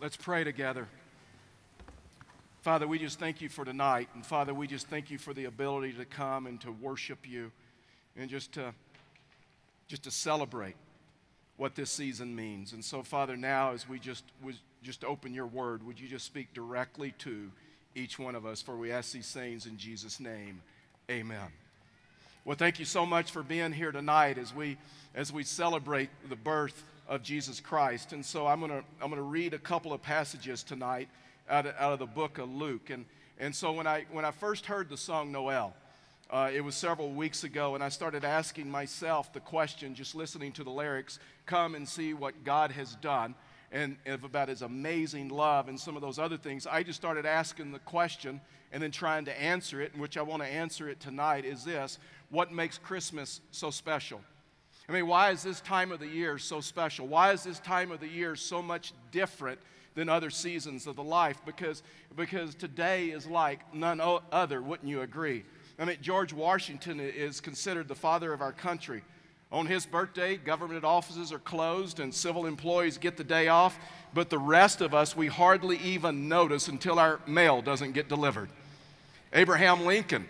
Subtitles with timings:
[0.00, 0.86] Let's pray together.
[2.60, 4.08] Father, we just thank you for tonight.
[4.14, 7.50] And Father, we just thank you for the ability to come and to worship you
[8.16, 8.72] and just to,
[9.88, 10.76] just to celebrate
[11.56, 12.74] what this season means.
[12.74, 16.26] And so, Father, now as we just, we just open your word, would you just
[16.26, 17.50] speak directly to
[17.96, 18.62] each one of us?
[18.62, 20.62] For we ask these things in Jesus' name.
[21.10, 21.48] Amen.
[22.44, 24.78] Well, thank you so much for being here tonight as we,
[25.16, 28.12] as we celebrate the birth of Jesus Christ.
[28.12, 31.08] And so I'm going to I'm to read a couple of passages tonight
[31.48, 32.90] out of, out of the book of Luke.
[32.90, 33.06] And,
[33.38, 35.74] and so when I, when I first heard the song Noel,
[36.30, 40.52] uh, it was several weeks ago, and I started asking myself the question, just listening
[40.52, 43.34] to the lyrics, come and see what God has done,
[43.72, 46.66] and, and about his amazing love and some of those other things.
[46.66, 50.22] I just started asking the question and then trying to answer it, and which I
[50.22, 51.98] want to answer it tonight, is this
[52.28, 54.20] What makes Christmas so special?
[54.88, 57.06] I mean, why is this time of the year so special?
[57.06, 59.58] Why is this time of the year so much different
[59.94, 61.38] than other seasons of the life?
[61.44, 61.82] Because,
[62.16, 64.00] because today is like none
[64.32, 65.44] other, wouldn't you agree?
[65.78, 69.02] I mean, George Washington is considered the father of our country.
[69.52, 73.78] On his birthday, government offices are closed and civil employees get the day off,
[74.14, 78.48] but the rest of us, we hardly even notice until our mail doesn't get delivered.
[79.34, 80.26] Abraham Lincoln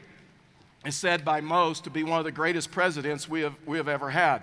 [0.85, 3.89] is said by most to be one of the greatest presidents we have, we have
[3.89, 4.43] ever had.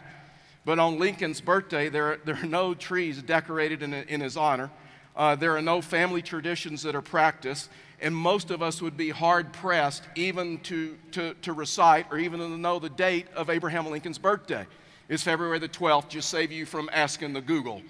[0.66, 4.72] But on Lincoln's birthday, there, there are no trees decorated in, in his honor.
[5.16, 7.70] Uh, there are no family traditions that are practiced.
[8.02, 12.40] And most of us would be hard pressed even to, to, to recite or even
[12.40, 14.66] to know the date of Abraham Lincoln's birthday.
[15.08, 17.82] It's February the 12th, just save you from asking the Google.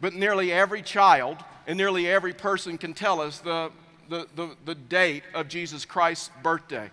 [0.00, 3.70] But nearly every child and nearly every person can tell us the,
[4.10, 6.90] the, the, the date of Jesus Christ's birthday.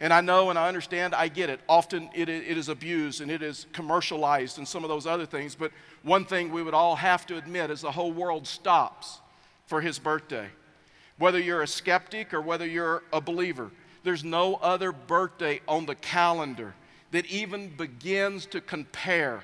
[0.00, 1.58] And I know and I understand, I get it.
[1.68, 5.56] Often it, it is abused and it is commercialized and some of those other things.
[5.56, 5.72] But
[6.04, 9.18] one thing we would all have to admit is the whole world stops
[9.66, 10.46] for his birthday.
[11.18, 13.72] Whether you're a skeptic or whether you're a believer,
[14.04, 16.74] there's no other birthday on the calendar
[17.10, 19.42] that even begins to compare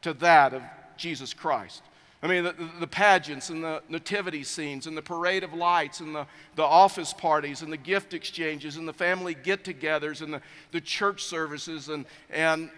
[0.00, 0.62] to that of
[0.96, 1.82] Jesus Christ.
[2.22, 6.14] I mean, the, the, pageants and the nativity scenes and the parade of lights and
[6.14, 10.40] the, the office parties and the gift exchanges and the family get togethers and the,
[10.70, 12.70] the church services, and, and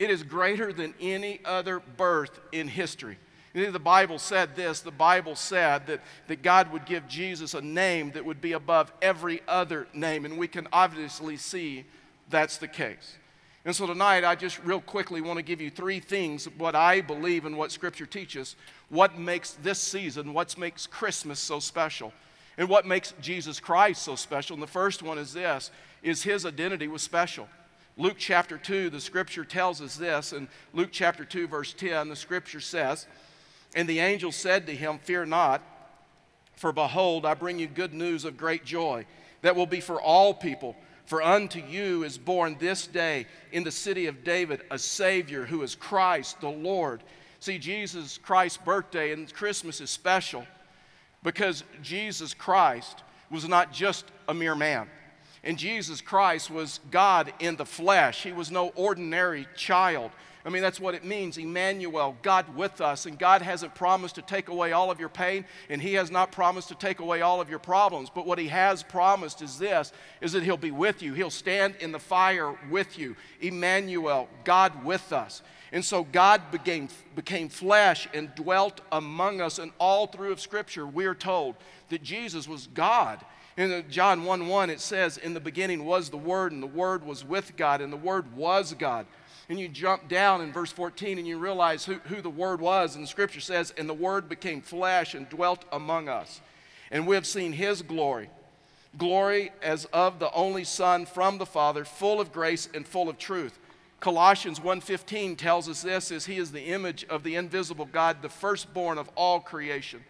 [0.00, 3.16] it is greater than any other birth in history.
[3.54, 8.10] The Bible said this the Bible said that, that God would give Jesus a name
[8.12, 11.84] that would be above every other name, and we can obviously see
[12.28, 13.18] that's the case.
[13.64, 17.00] And so tonight, I just real quickly want to give you three things what I
[17.00, 18.56] believe and what Scripture teaches,
[18.90, 22.12] what makes this season, what makes Christmas so special,
[22.58, 24.54] and what makes Jesus Christ so special.
[24.54, 25.70] And the first one is this,
[26.02, 27.48] is his identity was special.
[27.96, 32.16] Luke chapter 2, the Scripture tells us this, in Luke chapter 2, verse 10, the
[32.16, 33.06] Scripture says,
[33.74, 35.62] And the angel said to him, Fear not,
[36.56, 39.06] for behold, I bring you good news of great joy
[39.40, 40.76] that will be for all people.
[41.06, 45.62] For unto you is born this day in the city of David a Savior who
[45.62, 47.02] is Christ the Lord.
[47.40, 50.46] See, Jesus Christ's birthday and Christmas is special
[51.22, 54.88] because Jesus Christ was not just a mere man.
[55.42, 58.22] And Jesus Christ was God in the flesh.
[58.22, 60.10] He was no ordinary child.
[60.46, 63.06] I mean, that's what it means Emmanuel, God with us.
[63.06, 66.32] And God hasn't promised to take away all of your pain, and He has not
[66.32, 68.10] promised to take away all of your problems.
[68.10, 71.14] But what He has promised is this is that He'll be with you.
[71.14, 73.16] He'll stand in the fire with you.
[73.40, 75.42] Emmanuel, God with us.
[75.72, 79.58] And so God became, became flesh and dwelt among us.
[79.58, 81.56] And all through of Scripture, we're told
[81.88, 83.18] that Jesus was God.
[83.56, 87.04] In John 1 1, it says, In the beginning was the Word, and the Word
[87.04, 89.06] was with God, and the Word was God
[89.48, 92.94] and you jump down in verse 14 and you realize who, who the Word was.
[92.94, 96.40] And the scripture says, And the Word became flesh and dwelt among us.
[96.90, 98.30] And we have seen His glory
[98.98, 103.18] glory as of the only son from the father full of grace and full of
[103.18, 103.58] truth
[104.00, 108.28] colossians 1.15 tells us this as he is the image of the invisible god the
[108.28, 110.02] firstborn of all creation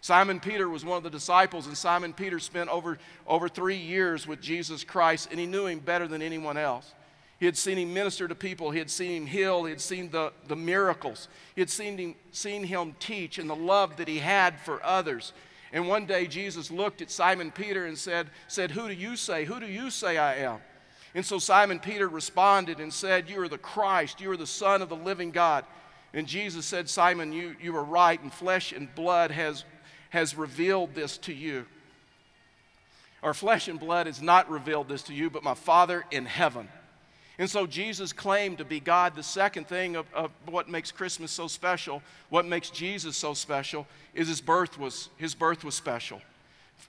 [0.00, 4.26] simon peter was one of the disciples and simon peter spent over, over three years
[4.26, 6.92] with jesus christ and he knew him better than anyone else
[7.40, 8.70] he had seen him minister to people.
[8.70, 9.64] He had seen him heal.
[9.64, 11.28] He had seen the, the miracles.
[11.54, 15.32] He had seen him, seen him teach and the love that he had for others.
[15.72, 19.44] And one day Jesus looked at Simon Peter and said, said, Who do you say?
[19.44, 20.60] Who do you say I am?
[21.14, 24.20] And so Simon Peter responded and said, You are the Christ.
[24.20, 25.64] You are the Son of the living God.
[26.12, 29.64] And Jesus said, Simon, you, you are right, and flesh and blood has,
[30.10, 31.66] has revealed this to you.
[33.20, 36.68] Or flesh and blood has not revealed this to you, but my Father in heaven.
[37.38, 39.16] And so Jesus claimed to be God.
[39.16, 43.86] The second thing of, of, what makes Christmas so special, what makes Jesus so special,
[44.14, 46.20] is his birth was, his birth was special.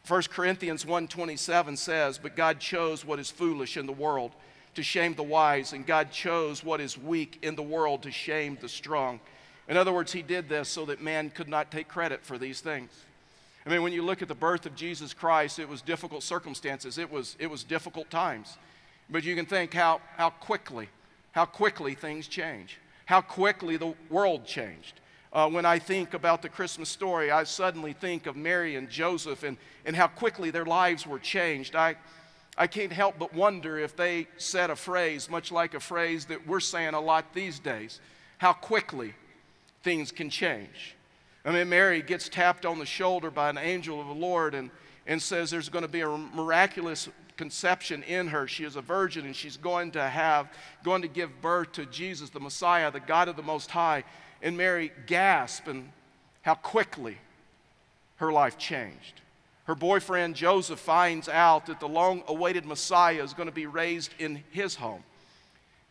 [0.08, 4.32] 1 Corinthians 1.27 says, But God chose what is foolish in the world
[4.76, 8.58] to shame the wise, and God chose what is weak in the world to shame
[8.62, 9.20] the strong.
[9.68, 12.62] In other words, he did this so that man could not take credit for these
[12.62, 12.92] things.
[13.66, 17.00] I mean, when you look at the birth of Jesus Christ, it was difficult circumstances,
[17.00, 18.58] it was, it was difficult times.
[19.10, 20.90] But you can think how, how quickly,
[21.32, 25.00] how quickly things change, how quickly the world changed.
[25.32, 29.44] Uh, when I think about the Christmas story, I suddenly think of Mary and Joseph
[29.44, 31.76] and, and how quickly their lives were changed.
[31.76, 31.96] I,
[32.58, 36.48] I can't help but wonder if they said a phrase, much like a phrase that
[36.48, 38.00] we're saying a lot these days,
[38.38, 39.14] how quickly
[39.84, 40.96] things can change.
[41.44, 44.72] I mean, Mary gets tapped on the shoulder by an angel of the Lord and,
[45.06, 48.48] and says there's going to be a miraculous conception in her.
[48.48, 50.48] She is a virgin and she's going to have,
[50.84, 54.04] going to give birth to Jesus, the Messiah, the God of the Most High.
[54.42, 55.90] And Mary gasped and
[56.42, 57.18] how quickly
[58.18, 59.22] her life changed.
[59.66, 64.14] Her boyfriend Joseph finds out that the long awaited Messiah is going to be raised
[64.20, 65.04] in his home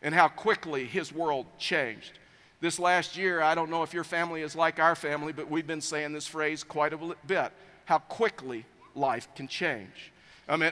[0.01, 2.19] and how quickly his world changed.
[2.61, 5.67] This last year, I don't know if your family is like our family, but we've
[5.67, 7.51] been saying this phrase quite a bit
[7.85, 8.65] how quickly
[8.95, 10.11] life can change.
[10.47, 10.71] I mean,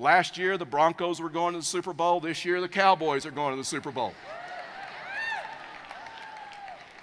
[0.00, 3.30] last year the Broncos were going to the Super Bowl, this year the Cowboys are
[3.30, 4.14] going to the Super Bowl.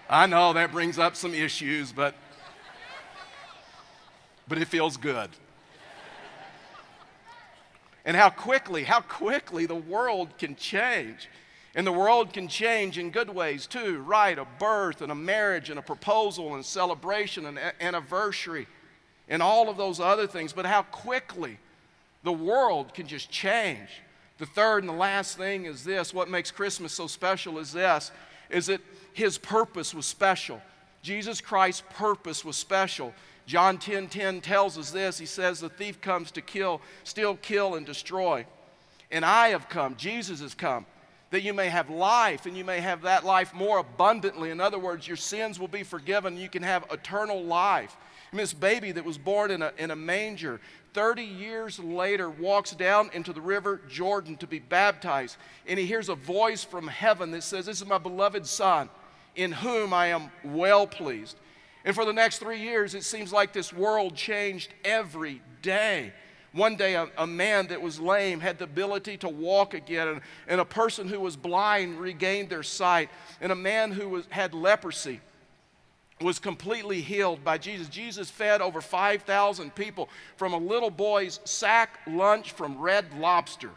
[0.09, 2.15] I know that brings up some issues, but
[4.47, 5.29] but it feels good.
[8.05, 11.29] And how quickly, how quickly the world can change.
[11.75, 14.39] And the world can change in good ways too, right?
[14.39, 18.65] A birth and a marriage and a proposal and celebration and anniversary
[19.27, 20.53] and all of those other things.
[20.53, 21.59] But how quickly
[22.27, 23.87] the world can just change.
[24.37, 28.11] The third and the last thing is this what makes Christmas so special is this
[28.49, 28.81] is that
[29.13, 30.61] his purpose was special.
[31.01, 33.13] Jesus Christ's purpose was special.
[33.45, 35.17] John 10 10 tells us this.
[35.17, 38.45] He says, The thief comes to kill, steal, kill, and destroy.
[39.09, 40.85] And I have come, Jesus has come,
[41.29, 44.49] that you may have life and you may have that life more abundantly.
[44.49, 46.37] In other words, your sins will be forgiven.
[46.37, 47.95] You can have eternal life.
[48.31, 50.59] And this baby that was born in a, in a manger,
[50.93, 55.37] 30 years later, walks down into the river Jordan to be baptized.
[55.65, 58.89] And he hears a voice from heaven that says, This is my beloved Son,
[59.35, 61.37] in whom I am well pleased.
[61.85, 66.11] And for the next three years, it seems like this world changed every day.
[66.57, 70.21] One day, a, a, man that was lame had the ability to walk again, and,
[70.47, 73.09] and a person who was blind regained their sight,
[73.39, 75.19] and a man who was, had leprosy
[76.19, 77.87] was completely healed by Jesus.
[77.89, 83.69] Jesus fed over 5,000 people from a little boy's sack lunch from Red Lobster.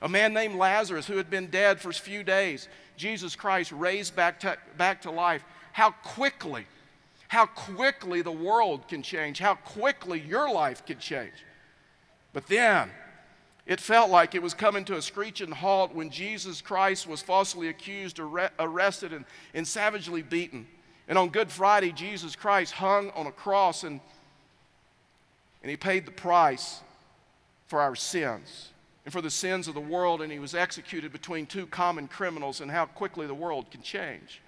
[0.00, 2.66] A man named Lazarus, who had been dead for a few days,
[2.96, 6.66] Jesus Christ raised back to, back to life how quickly,
[7.32, 11.32] how quickly the world can change, how quickly your life can change.
[12.34, 12.90] But then,
[13.64, 17.68] it felt like it was coming to a screeching halt when Jesus Christ was falsely
[17.68, 19.24] accused, arrested, and,
[19.54, 20.66] and savagely beaten.
[21.08, 24.00] And on Good Friday, Jesus Christ hung on a cross and,
[25.62, 26.82] and he paid the price
[27.66, 28.72] for our sins
[29.06, 32.60] and for the sins of the world, and he was executed between two common criminals,
[32.60, 34.42] and how quickly the world can change.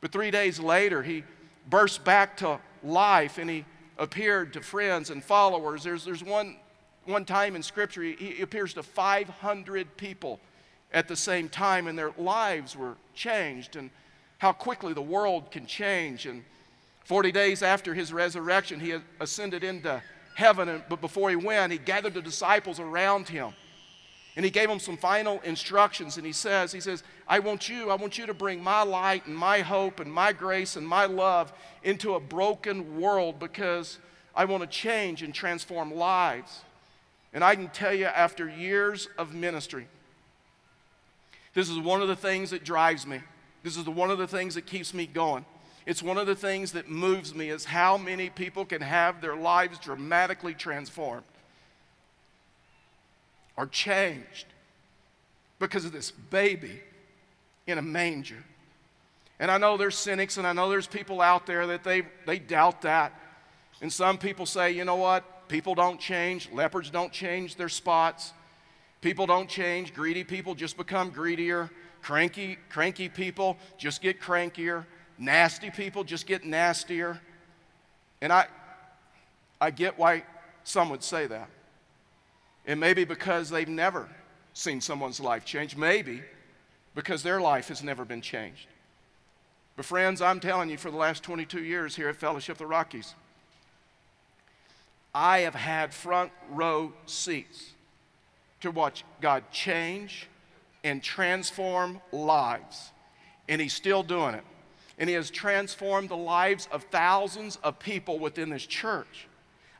[0.00, 1.22] But three days later, he
[1.68, 3.64] burst back to life and he
[3.98, 5.84] appeared to friends and followers.
[5.84, 6.56] There's, there's one,
[7.04, 10.40] one time in Scripture, he, he appears to 500 people
[10.92, 13.90] at the same time, and their lives were changed, and
[14.38, 16.26] how quickly the world can change.
[16.26, 16.44] And
[17.04, 20.02] 40 days after his resurrection, he ascended into
[20.34, 23.52] heaven, and, but before he went, he gathered the disciples around him.
[24.34, 27.90] And he gave them some final instructions, and he says, he says, I want you,
[27.90, 31.04] I want you to bring my light and my hope and my grace and my
[31.04, 33.98] love into a broken world because
[34.34, 36.62] I want to change and transform lives.
[37.34, 39.86] And I can tell you, after years of ministry,
[41.52, 43.20] this is one of the things that drives me.
[43.62, 45.44] This is one of the things that keeps me going.
[45.84, 49.36] It's one of the things that moves me is how many people can have their
[49.36, 51.24] lives dramatically transformed
[53.56, 54.46] are changed
[55.58, 56.80] because of this baby
[57.66, 58.42] in a manger.
[59.38, 62.38] And I know there's cynics and I know there's people out there that they, they
[62.38, 63.12] doubt that.
[63.80, 65.48] And some people say, you know what?
[65.48, 66.48] People don't change.
[66.52, 68.32] Leopards don't change their spots.
[69.00, 69.92] People don't change.
[69.94, 71.70] Greedy people just become greedier.
[72.02, 74.86] Cranky, cranky people just get crankier.
[75.18, 77.20] Nasty people just get nastier.
[78.20, 78.46] And I,
[79.60, 80.22] I get why
[80.64, 81.48] some would say that.
[82.64, 84.08] It may be because they've never
[84.54, 85.76] seen someone's life change.
[85.76, 86.22] Maybe
[86.94, 88.66] because their life has never been changed.
[89.76, 92.66] But, friends, I'm telling you, for the last 22 years here at Fellowship of the
[92.66, 93.14] Rockies,
[95.14, 97.72] I have had front row seats
[98.60, 100.28] to watch God change
[100.84, 102.90] and transform lives.
[103.48, 104.44] And He's still doing it.
[104.98, 109.26] And He has transformed the lives of thousands of people within this church.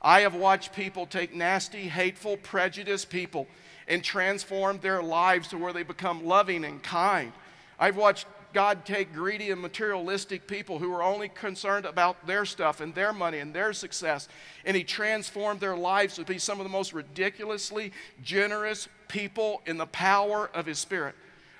[0.02, 3.46] I have watched people take nasty, hateful, prejudiced people
[3.86, 7.32] and transform their lives to where they become loving and kind.
[7.78, 12.80] I've watched God take greedy and materialistic people who were only concerned about their stuff
[12.80, 14.28] and their money and their success,
[14.64, 17.92] and He transformed their lives to be some of the most ridiculously
[18.22, 21.14] generous people in the power of His Spirit.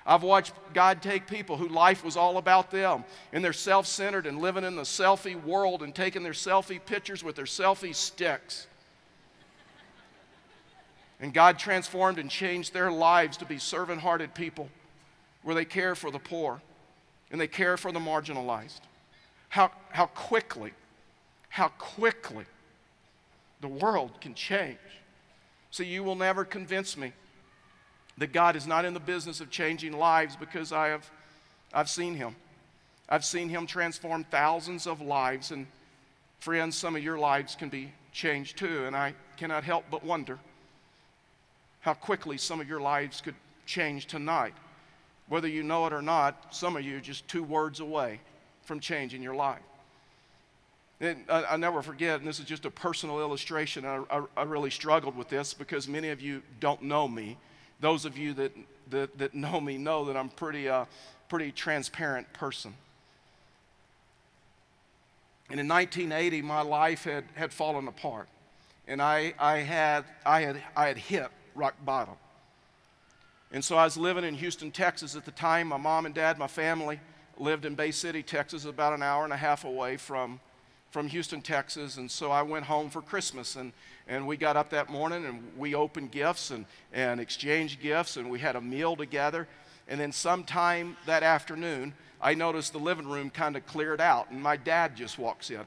[0.05, 4.25] I've watched God take people who life was all about them and they're self centered
[4.25, 8.67] and living in the selfie world and taking their selfie pictures with their selfie sticks.
[11.21, 14.69] And God transformed and changed their lives to be servant hearted people
[15.41, 16.61] where they care for the poor
[17.31, 18.81] and they care for the marginalized.
[19.47, 20.73] How, how quickly,
[21.47, 22.45] how quickly
[23.61, 24.77] the world can change.
[25.71, 27.13] See, you will never convince me
[28.17, 31.09] that God is not in the business of changing lives because I have
[31.73, 32.35] I've seen him.
[33.09, 35.67] I've seen him transform thousands of lives and
[36.39, 40.39] friends, some of your lives can be changed too and I cannot help but wonder
[41.81, 44.53] how quickly some of your lives could change tonight.
[45.27, 48.19] Whether you know it or not, some of you are just two words away
[48.63, 49.61] from changing your life.
[51.01, 53.85] And I, I never forget, and this is just a personal illustration.
[53.85, 57.37] I, I, I, really struggled with this because many of you don't know me.
[57.83, 58.53] Those of you that,
[58.91, 60.85] that, that know me know that I'm pretty, uh,
[61.27, 62.73] pretty transparent person.
[65.49, 68.29] And in 1980, my life had, had fallen apart.
[68.87, 72.13] And I, I, had, I, had, I had hit rock bottom.
[73.51, 75.67] And so I was living in Houston, Texas at the time.
[75.67, 77.01] My mom and dad, my family
[77.37, 80.39] lived in Bay City, Texas, about an hour and a half away from,
[80.93, 81.97] from Houston, Texas.
[81.97, 83.55] And so I went home for Christmas.
[83.55, 83.73] And,
[84.07, 88.29] and we got up that morning and we opened gifts and, and exchanged gifts and
[88.29, 89.47] we had a meal together.
[89.87, 94.29] And then sometime that afternoon, I noticed the living room kind of cleared out.
[94.29, 95.61] And my dad just walks in.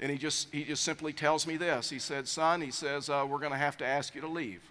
[0.00, 1.88] And he just, he just simply tells me this.
[1.88, 4.62] He said, Son, he says, uh, we're going to have to ask you to leave.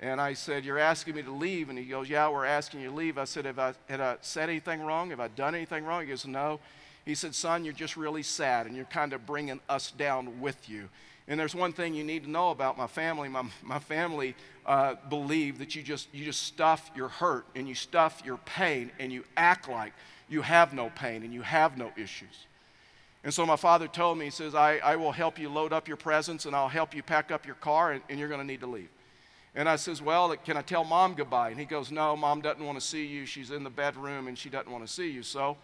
[0.00, 1.68] And I said, You're asking me to leave?
[1.68, 3.18] And he goes, Yeah, we're asking you to leave.
[3.18, 5.10] I said, Have I, had I said anything wrong?
[5.10, 6.02] Have I done anything wrong?
[6.02, 6.60] He goes, No.
[7.08, 10.68] He said, Son, you're just really sad and you're kind of bringing us down with
[10.68, 10.90] you.
[11.26, 13.30] And there's one thing you need to know about my family.
[13.30, 14.34] My, my family
[14.66, 18.90] uh, believe that you just, you just stuff your hurt and you stuff your pain
[18.98, 19.94] and you act like
[20.28, 22.44] you have no pain and you have no issues.
[23.24, 25.88] And so my father told me, he says, I, I will help you load up
[25.88, 28.46] your presents and I'll help you pack up your car and, and you're going to
[28.46, 28.90] need to leave.
[29.54, 31.48] And I says, Well, can I tell mom goodbye?
[31.48, 33.24] And he goes, No, mom doesn't want to see you.
[33.24, 35.22] She's in the bedroom and she doesn't want to see you.
[35.22, 35.56] So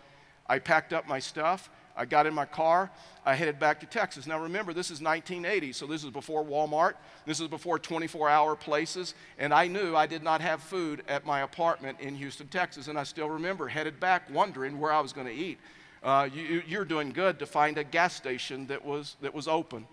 [0.47, 1.71] I packed up my stuff.
[1.97, 2.91] I got in my car.
[3.25, 4.27] I headed back to Texas.
[4.27, 6.95] Now remember, this is 1980, so this is before Walmart.
[7.25, 9.15] This is before 24 hour places.
[9.39, 12.89] And I knew I did not have food at my apartment in Houston, Texas.
[12.89, 15.59] And I still remember headed back wondering where I was going to eat.
[16.03, 19.87] Uh, you, you're doing good to find a gas station that was, that was open.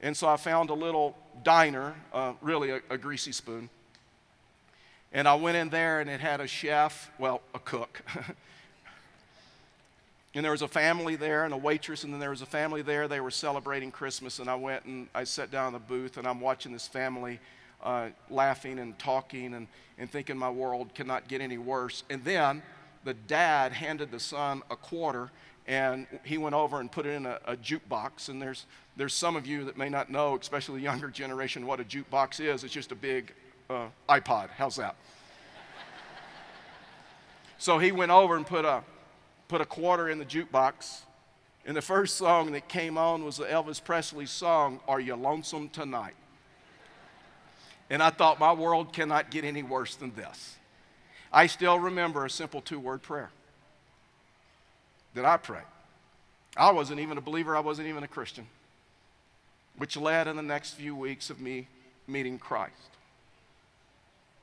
[0.00, 3.68] And so I found a little diner, uh, really a, a greasy spoon.
[5.12, 8.02] And I went in there and it had a chef, well, a cook.
[10.36, 12.82] and there was a family there and a waitress, and then there was a family
[12.82, 13.08] there.
[13.08, 14.38] They were celebrating Christmas.
[14.38, 17.40] And I went and I sat down in the booth and I'm watching this family
[17.82, 19.66] uh, laughing and talking and,
[19.96, 22.04] and thinking my world cannot get any worse.
[22.10, 22.62] And then
[23.02, 25.30] the dad handed the son a quarter
[25.66, 28.28] and he went over and put it in a, a, jukebox.
[28.28, 31.80] And there's, there's some of you that may not know, especially the younger generation, what
[31.80, 32.62] a jukebox is.
[32.62, 33.32] It's just a big
[33.70, 34.50] uh, iPod.
[34.50, 34.96] How's that?
[37.56, 38.82] so he went over and put a,
[39.48, 41.00] put a quarter in the jukebox.
[41.64, 45.68] And the first song that came on was the Elvis Presley song, Are You Lonesome
[45.68, 46.14] Tonight?
[47.90, 50.56] And I thought, my world cannot get any worse than this.
[51.32, 53.30] I still remember a simple two word prayer
[55.14, 55.62] that I prayed.
[56.56, 58.46] I wasn't even a believer, I wasn't even a Christian,
[59.76, 61.68] which led in the next few weeks of me
[62.06, 62.72] meeting Christ.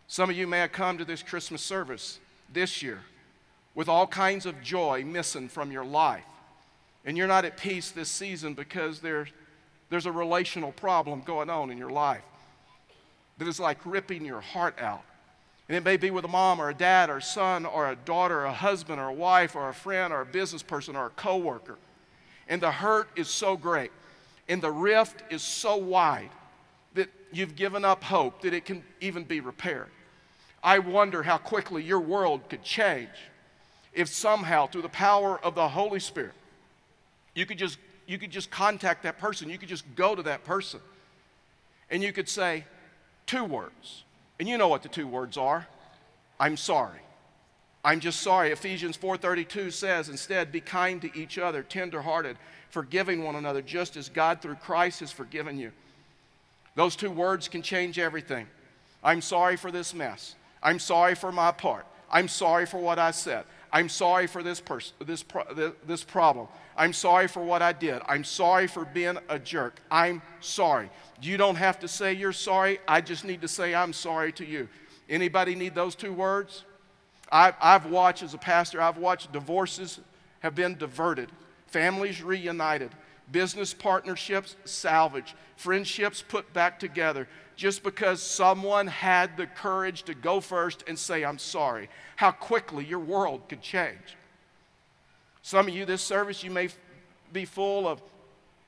[0.07, 2.19] Some of you may have come to this Christmas service
[2.51, 3.01] this year
[3.75, 6.23] with all kinds of joy missing from your life.
[7.05, 9.29] And you're not at peace this season because there's,
[9.89, 12.23] there's a relational problem going on in your life
[13.37, 15.03] that is like ripping your heart out.
[15.67, 17.95] And it may be with a mom or a dad or a son or a
[17.95, 21.07] daughter or a husband or a wife or a friend or a business person or
[21.07, 21.77] a coworker.
[22.47, 23.91] And the hurt is so great
[24.47, 26.29] and the rift is so wide
[26.93, 29.89] that you've given up hope that it can even be repaired.
[30.61, 33.09] I wonder how quickly your world could change
[33.93, 36.33] if somehow, through the power of the Holy Spirit,
[37.35, 39.49] you could just, you could just contact that person.
[39.49, 40.79] You could just go to that person.
[41.89, 42.65] And you could say
[43.25, 44.03] two words.
[44.39, 45.67] And you know what the two words are
[46.39, 46.99] I'm sorry.
[47.85, 48.51] I'm just sorry.
[48.51, 52.37] Ephesians 4:32 says, "Instead, be kind to each other, tenderhearted,
[52.69, 55.71] forgiving one another, just as God through Christ has forgiven you."
[56.75, 58.49] Those two words can change everything.
[59.03, 60.35] I'm sorry for this mess.
[60.61, 61.85] I'm sorry for my part.
[62.09, 63.45] I'm sorry for what I said.
[63.73, 66.47] I'm sorry for this person, this, pro- this problem.
[66.77, 68.03] I'm sorry for what I did.
[68.05, 69.81] I'm sorry for being a jerk.
[69.89, 70.91] I'm sorry.
[71.23, 72.77] You don't have to say you're sorry.
[72.87, 74.69] I just need to say I'm sorry to you.
[75.09, 76.65] Anybody need those two words?
[77.31, 79.99] I've, I've watched as a pastor, I've watched divorces
[80.41, 81.29] have been diverted,
[81.65, 82.91] families reunited,
[83.31, 90.39] business partnerships salvaged, friendships put back together just because someone had the courage to go
[90.39, 91.89] first and say, I'm sorry.
[92.15, 94.17] How quickly your world could change.
[95.41, 96.69] Some of you, this service, you may
[97.31, 98.01] be full of,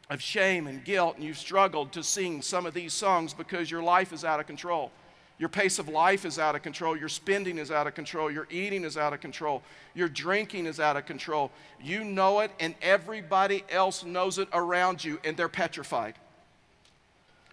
[0.09, 3.81] of shame and guilt, and you've struggled to sing some of these songs because your
[3.81, 4.91] life is out of control.
[5.37, 6.95] Your pace of life is out of control.
[6.95, 8.31] Your spending is out of control.
[8.31, 9.63] Your eating is out of control.
[9.93, 11.51] Your drinking is out of control.
[11.81, 16.15] You know it, and everybody else knows it around you, and they're petrified.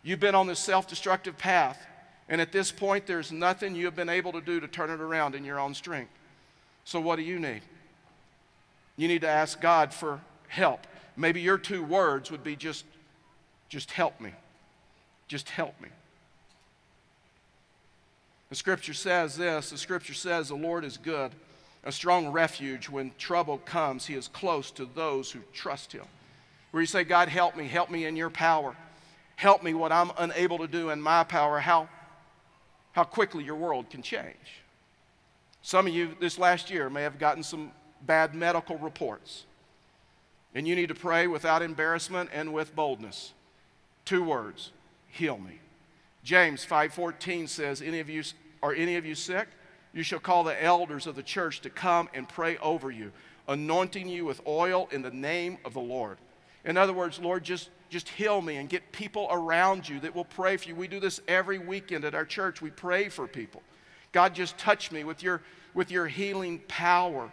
[0.02, 1.78] You've been on this self destructive path,
[2.28, 5.00] and at this point, there's nothing you have been able to do to turn it
[5.00, 6.12] around in your own strength.
[6.84, 7.62] So, what do you need?
[8.96, 10.86] You need to ask God for help.
[11.16, 12.84] Maybe your two words would be just,
[13.68, 14.32] just help me.
[15.28, 15.88] Just help me.
[18.50, 21.32] The scripture says this the scripture says, The Lord is good,
[21.84, 22.88] a strong refuge.
[22.88, 26.04] When trouble comes, He is close to those who trust Him.
[26.70, 28.76] Where you say, God, help me, help me in your power.
[29.42, 31.88] Help me what I'm unable to do in my power, how,
[32.92, 34.62] how quickly your world can change.
[35.62, 37.72] Some of you this last year may have gotten some
[38.06, 39.46] bad medical reports.
[40.54, 43.32] And you need to pray without embarrassment and with boldness.
[44.04, 44.70] Two words,
[45.08, 45.58] heal me.
[46.22, 48.22] James 5:14 says, "Any of you
[48.62, 49.48] are any of you sick?
[49.92, 53.10] You shall call the elders of the church to come and pray over you,
[53.48, 56.18] anointing you with oil in the name of the Lord."
[56.64, 60.24] In other words, Lord, just, just heal me and get people around you that will
[60.24, 60.74] pray for you.
[60.74, 62.62] We do this every weekend at our church.
[62.62, 63.62] We pray for people.
[64.12, 65.42] God, just touch me with your,
[65.74, 67.30] with your healing power.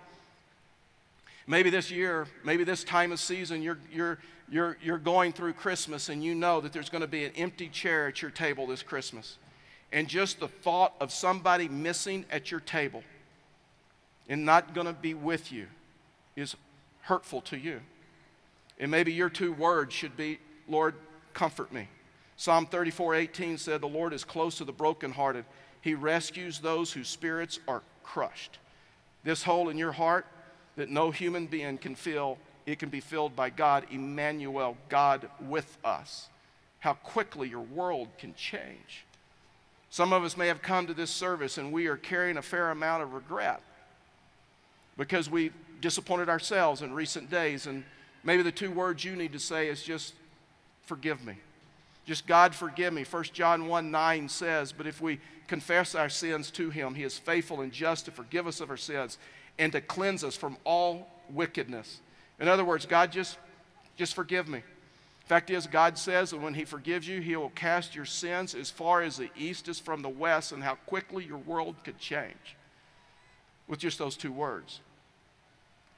[1.48, 4.20] Maybe this year, maybe this time of season, you're, you're,
[4.52, 7.70] you're, you're going through Christmas and you know that there's going to be an empty
[7.70, 9.38] chair at your table this Christmas
[9.94, 13.02] and just the thought of somebody missing at your table
[14.28, 15.68] and not going to be with you
[16.36, 16.58] is
[17.04, 17.80] hurtful to you.
[18.78, 20.40] And maybe your two words should be,
[20.70, 20.96] Lord,
[21.34, 21.88] comfort me.
[22.38, 25.46] Psalm 34 18 said, The Lord is close to the brokenhearted.
[25.82, 28.60] He rescues those whose spirits are crushed.
[29.24, 30.26] This hole in your heart
[30.76, 35.78] that no human being can fill, it can be filled by God, Emmanuel, God with
[35.84, 36.30] us.
[36.80, 39.06] How quickly your world can change.
[39.90, 42.72] Some of us may have come to this service and we are carrying a fair
[42.72, 43.62] amount of regret
[44.98, 45.52] because we
[45.82, 47.66] disappointed ourselves in recent days.
[47.68, 47.84] And
[48.24, 50.14] maybe the two words you need to say is just,
[50.90, 51.36] forgive me.
[52.06, 53.04] Just God forgive me.
[53.04, 57.18] 1 John 1 9 says, But if we confess our sins to him, he is
[57.18, 59.20] faithful and just to forgive us of our sins
[59.60, 62.00] and to cleanse us from all wickedness.
[62.40, 63.38] In other words, God, just,
[63.96, 64.64] just forgive me.
[65.26, 68.72] Fact is, God says that when He forgives you, He will cast your sins as
[68.72, 72.58] far as the east is from the west, and how quickly your world could change
[73.68, 74.80] with just those two words.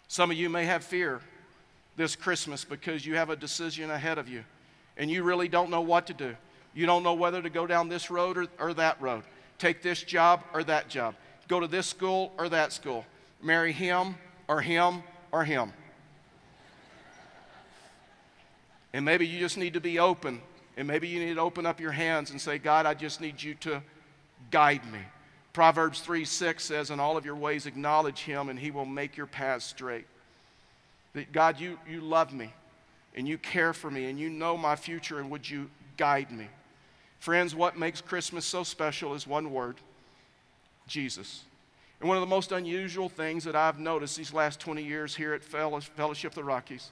[0.10, 1.22] Some of you may have fear
[1.96, 4.44] this Christmas because you have a decision ahead of you
[4.98, 6.36] and you really don't know what to do.
[6.74, 9.24] You don't know whether to go down this road or, or that road,
[9.58, 11.16] take this job or that job,
[11.48, 13.06] go to this school or that school,
[13.42, 14.16] marry him
[14.48, 15.74] or him or him.
[18.94, 20.42] And maybe you just need to be open.
[20.78, 23.42] And maybe you need to open up your hands and say, God, I just need
[23.42, 23.82] you to
[24.50, 25.00] guide me.
[25.54, 29.18] Proverbs 3 6 says, In all of your ways acknowledge him, and he will make
[29.18, 30.06] your paths straight.
[31.14, 32.54] That God, you, you love me,
[33.16, 36.48] and you care for me, and you know my future, and would you guide me?
[37.20, 39.78] Friends, what makes Christmas so special is one word
[40.88, 41.44] Jesus.
[42.00, 45.34] And one of the most unusual things that I've noticed these last 20 years here
[45.34, 46.92] at Fellowship of the Rockies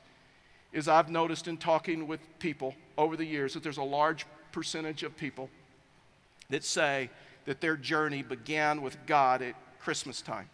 [0.71, 5.01] is I've noticed in talking with people over the years that there's a large percentage
[5.01, 5.49] of people
[6.51, 7.09] that say
[7.45, 10.47] that their journey began with God at Christmas time.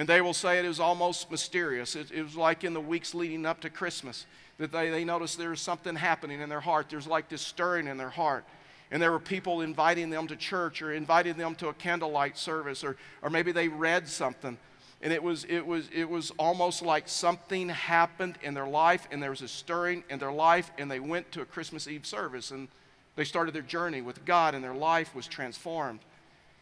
[0.00, 1.94] And they will say it was almost mysterious.
[1.94, 4.24] It, it was like in the weeks leading up to Christmas
[4.56, 6.86] that they, they noticed there was something happening in their heart.
[6.88, 8.46] There's like this stirring in their heart.
[8.90, 12.82] and there were people inviting them to church or inviting them to a candlelight service
[12.82, 14.56] or, or maybe they read something
[15.02, 19.22] and it was, it, was, it was almost like something happened in their life and
[19.22, 22.50] there was a stirring in their life and they went to a christmas eve service
[22.52, 22.68] and
[23.16, 26.00] they started their journey with god and their life was transformed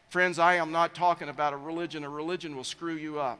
[0.08, 3.38] friends i am not talking about a religion a religion will screw you up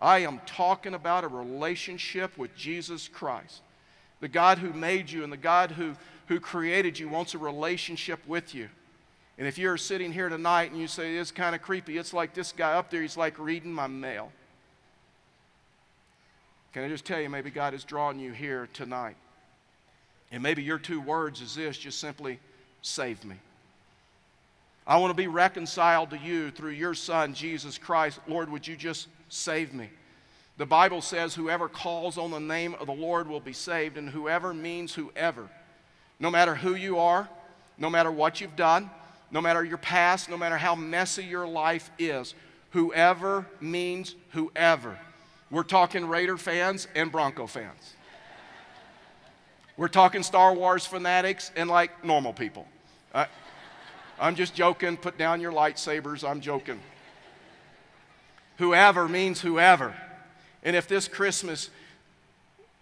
[0.00, 3.62] i am talking about a relationship with jesus christ
[4.20, 5.94] the god who made you and the god who
[6.26, 8.68] who created you wants a relationship with you.
[9.36, 12.34] And if you're sitting here tonight and you say, it's kind of creepy, it's like
[12.34, 14.30] this guy up there, he's like reading my mail.
[16.72, 19.16] Can I just tell you, maybe God is drawing you here tonight.
[20.32, 22.38] And maybe your two words is this just simply,
[22.82, 23.36] save me.
[24.86, 28.20] I want to be reconciled to you through your Son, Jesus Christ.
[28.28, 29.88] Lord, would you just save me?
[30.56, 34.08] The Bible says, whoever calls on the name of the Lord will be saved, and
[34.08, 35.48] whoever means whoever.
[36.20, 37.28] No matter who you are,
[37.78, 38.90] no matter what you've done,
[39.30, 42.34] no matter your past, no matter how messy your life is,
[42.70, 44.98] whoever means whoever.
[45.50, 47.94] We're talking Raider fans and Bronco fans.
[49.76, 52.68] We're talking Star Wars fanatics and like normal people.
[53.12, 53.26] I,
[54.20, 54.96] I'm just joking.
[54.96, 56.28] Put down your lightsabers.
[56.28, 56.80] I'm joking.
[58.58, 59.94] Whoever means whoever.
[60.62, 61.70] And if this Christmas,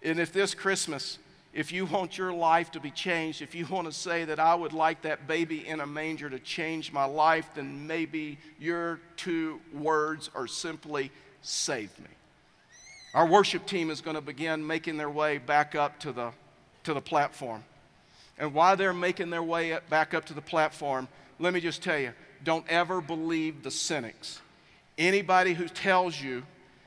[0.01, 1.17] and if this Christmas
[1.53, 4.55] if you want your life to be changed, if you want to say that I
[4.55, 9.61] would like that baby in a manger to change my life, then maybe your two
[9.71, 11.11] words are simply
[11.43, 12.09] save me.
[13.13, 16.31] Our worship team is going to begin making their way back up to the,
[16.85, 17.63] to the platform.
[18.39, 21.07] And while they're making their way back up to the platform,
[21.43, 24.41] let me just tell you don't ever believe the cynics.
[24.97, 26.43] Anybody who tells you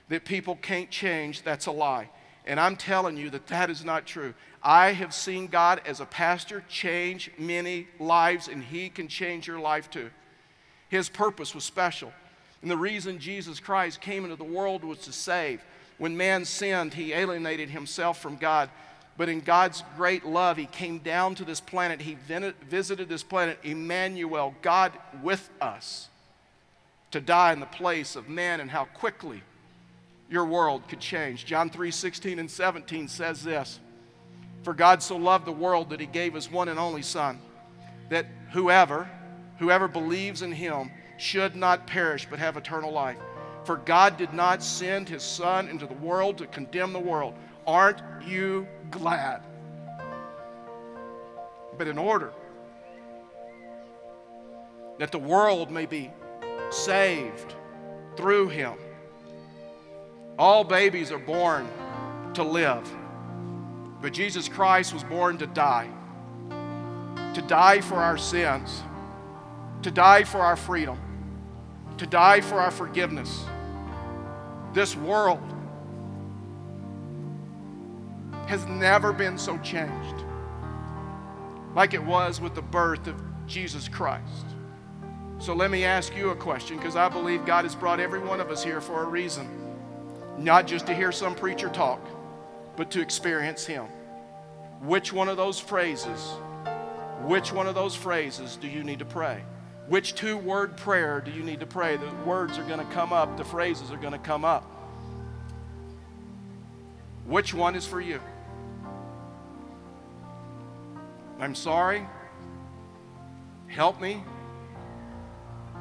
[0.09, 2.09] that people can't change, that's a lie.
[2.47, 4.33] And I'm telling you that that is not true.
[4.63, 9.59] I have seen God as a pastor change many lives, and He can change your
[9.59, 10.11] life too.
[10.89, 12.13] His purpose was special.
[12.63, 15.63] And the reason Jesus Christ came into the world was to save.
[15.99, 18.71] When man sinned, he alienated himself from God.
[19.17, 22.03] But in God's great love, he came down to this planet.
[22.03, 22.19] He
[22.69, 26.09] visited this planet, Emmanuel, God with us,
[27.13, 29.43] to die in the place of man, and how quickly
[30.29, 31.47] your world could change.
[31.47, 33.81] John 3 16 and 17 says this
[34.67, 37.39] for God so loved the world that he gave his one and only Son,
[38.09, 39.09] that whoever,
[39.61, 43.17] whoever believes in him should not perish but have eternal life.
[43.63, 47.35] For God did not send his Son into the world to condemn the world.
[47.67, 49.43] Aren't you glad?
[51.77, 52.33] But in order
[54.99, 56.11] that the world may be
[56.71, 57.55] saved
[58.17, 58.75] through him,
[60.39, 61.69] all babies are born
[62.35, 62.89] to live.
[64.01, 65.89] But Jesus Christ was born to die,
[67.35, 68.83] to die for our sins,
[69.83, 70.99] to die for our freedom,
[71.99, 73.45] to die for our forgiveness.
[74.73, 75.41] This world
[78.47, 80.25] has never been so changed
[81.75, 84.47] like it was with the birth of Jesus Christ.
[85.39, 88.41] So let me ask you a question because I believe God has brought every one
[88.41, 89.47] of us here for a reason,
[90.39, 92.01] not just to hear some preacher talk
[92.77, 93.87] but to experience Him.
[94.83, 96.21] Which one of those phrases,
[97.23, 99.43] which one of those phrases do you need to pray?
[99.89, 101.97] Which two word prayer do you need to pray?
[101.97, 104.65] The words are going to come up, the phrases are going to come up.
[107.27, 108.21] Which one is for you?
[111.39, 112.07] I'm sorry.
[113.67, 114.23] Help me.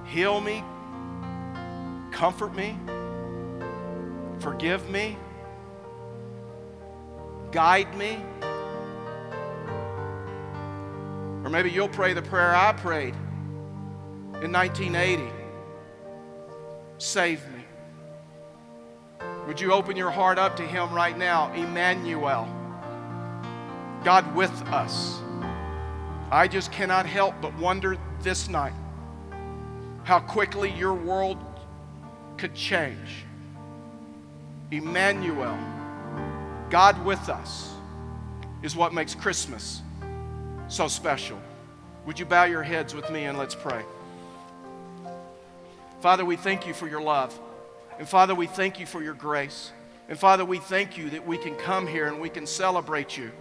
[0.05, 0.63] Heal me.
[2.11, 2.77] Comfort me.
[4.39, 5.17] Forgive me
[7.55, 8.21] guide me.
[11.45, 13.15] Or maybe you'll pray the prayer I prayed
[14.43, 15.23] in 1980
[16.97, 17.63] Save me.
[19.47, 21.53] Would you open your heart up to Him right now?
[21.53, 22.45] Emmanuel,
[24.03, 25.21] God with us.
[26.31, 28.73] I just cannot help but wonder this night
[30.03, 31.38] how quickly your world
[32.38, 33.25] could change.
[34.71, 35.57] Emmanuel.
[36.69, 37.71] God with us
[38.63, 39.81] is what makes Christmas
[40.67, 41.39] so special.
[42.05, 43.83] Would you bow your heads with me and let's pray?
[46.01, 47.39] Father, we thank you for your love.
[47.97, 49.71] And Father, we thank you for your grace.
[50.09, 53.31] And Father, we thank you that we can come here and we can celebrate you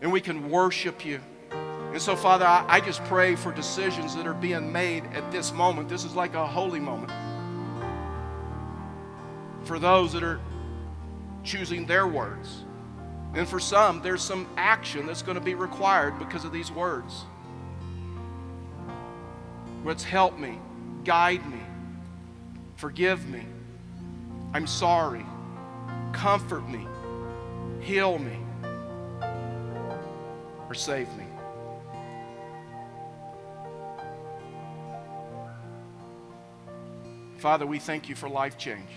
[0.00, 1.20] and we can worship you.
[1.96, 5.50] And so, Father, I, I just pray for decisions that are being made at this
[5.50, 5.88] moment.
[5.88, 7.10] This is like a holy moment.
[9.64, 10.38] For those that are
[11.42, 12.64] choosing their words.
[13.32, 17.24] And for some, there's some action that's going to be required because of these words.
[19.82, 20.58] Let's help me,
[21.02, 21.62] guide me,
[22.74, 23.46] forgive me.
[24.52, 25.24] I'm sorry.
[26.12, 26.86] Comfort me,
[27.80, 28.36] heal me,
[30.68, 31.25] or save me.
[37.38, 38.88] Father, we thank you for life change.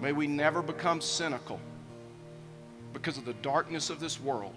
[0.00, 1.60] May we never become cynical
[2.92, 4.54] because of the darkness of this world,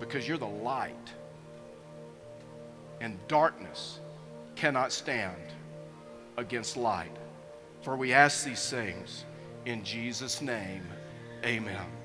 [0.00, 0.94] because you're the light,
[3.00, 4.00] and darkness
[4.56, 5.36] cannot stand
[6.36, 7.14] against light.
[7.82, 9.24] For we ask these things
[9.66, 10.82] in Jesus' name,
[11.44, 11.97] amen.